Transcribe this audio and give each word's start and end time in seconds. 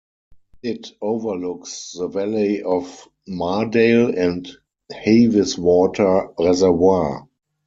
It 0.63 0.93
overlooks 0.99 1.91
the 1.95 2.07
valley 2.07 2.63
of 2.63 3.07
Mardale 3.29 4.17
and 4.17 4.47
Haweswater 4.91 6.33
Reservoir. 6.39 7.27